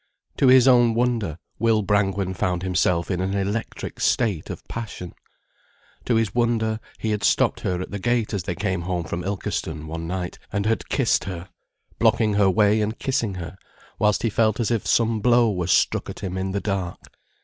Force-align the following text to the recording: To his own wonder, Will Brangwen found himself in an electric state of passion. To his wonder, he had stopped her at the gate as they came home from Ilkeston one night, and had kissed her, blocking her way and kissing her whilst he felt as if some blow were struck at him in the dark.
To 0.37 0.47
his 0.47 0.67
own 0.67 0.95
wonder, 0.95 1.37
Will 1.59 1.83
Brangwen 1.83 2.33
found 2.33 2.63
himself 2.63 3.11
in 3.11 3.21
an 3.21 3.35
electric 3.35 3.99
state 3.99 4.49
of 4.49 4.67
passion. 4.67 5.13
To 6.05 6.15
his 6.15 6.33
wonder, 6.33 6.79
he 6.97 7.11
had 7.11 7.23
stopped 7.23 7.59
her 7.59 7.79
at 7.79 7.91
the 7.91 7.99
gate 7.99 8.33
as 8.33 8.41
they 8.45 8.55
came 8.55 8.81
home 8.81 9.03
from 9.03 9.23
Ilkeston 9.23 9.85
one 9.85 10.07
night, 10.07 10.39
and 10.51 10.65
had 10.65 10.89
kissed 10.89 11.25
her, 11.25 11.49
blocking 11.99 12.33
her 12.33 12.49
way 12.49 12.81
and 12.81 12.97
kissing 12.97 13.35
her 13.35 13.55
whilst 13.99 14.23
he 14.23 14.31
felt 14.31 14.59
as 14.59 14.71
if 14.71 14.87
some 14.87 15.19
blow 15.19 15.51
were 15.51 15.67
struck 15.67 16.09
at 16.09 16.21
him 16.21 16.35
in 16.35 16.49
the 16.49 16.61
dark. 16.61 17.01